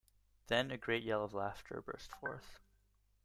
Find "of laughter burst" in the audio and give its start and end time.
1.23-2.09